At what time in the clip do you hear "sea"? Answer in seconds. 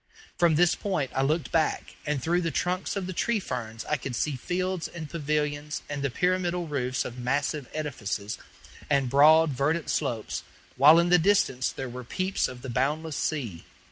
13.15-13.63